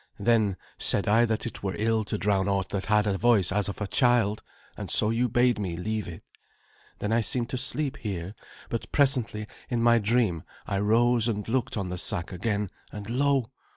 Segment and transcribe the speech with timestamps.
[0.17, 3.69] Then said I that it were ill to drown aught that had a voice as
[3.69, 4.41] of a child,
[4.75, 6.23] and so you bade me leave it.
[6.97, 8.33] Then I seemed to sleep here;
[8.67, 13.51] but presently in my dream I rose and looked on the sack again, and lo!